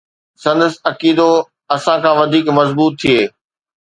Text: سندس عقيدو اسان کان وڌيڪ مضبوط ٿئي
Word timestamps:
سندس 0.43 0.73
عقيدو 0.89 1.29
اسان 1.75 1.97
کان 2.03 2.13
وڌيڪ 2.19 2.45
مضبوط 2.57 2.93
ٿئي 3.01 3.19